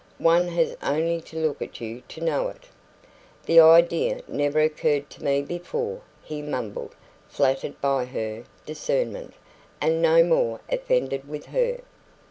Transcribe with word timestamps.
One 0.17 0.47
has 0.47 0.75
only 0.81 1.21
to 1.21 1.37
look 1.37 1.61
at 1.61 1.79
you 1.79 2.01
to 2.07 2.21
know 2.21 2.47
it." 2.47 2.63
"The 3.45 3.59
idea 3.59 4.21
never 4.27 4.59
occurred 4.59 5.11
to 5.11 5.23
me 5.23 5.43
before," 5.43 6.01
he 6.23 6.41
mumbled, 6.41 6.95
flattered 7.27 7.79
by 7.81 8.05
her 8.05 8.45
discernment, 8.65 9.35
and 9.79 10.01
no 10.01 10.23
more 10.23 10.59
offended 10.71 11.29
with 11.29 11.45
her. 11.45 11.81